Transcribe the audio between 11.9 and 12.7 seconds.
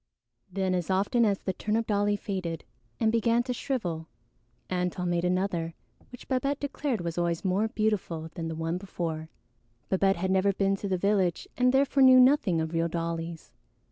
knew nothing